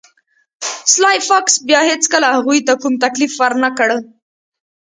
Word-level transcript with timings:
سلای 0.91 1.19
فاکس 1.27 1.55
بیا 1.67 1.79
هیڅکله 1.89 2.27
هغوی 2.37 2.59
ته 2.67 2.73
کوم 2.81 2.93
تکلیف 3.05 3.33
ورنکړ 3.41 3.89